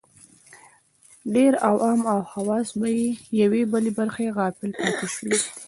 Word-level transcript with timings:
ډېر 1.35 1.53
عوام 1.69 1.99
او 2.13 2.19
خواص 2.29 2.69
یوې 3.41 3.61
بلې 3.71 3.91
برخې 3.99 4.25
غافل 4.37 4.71
پاتې 4.79 5.07
شوي 5.15 5.37
دي 5.41 5.49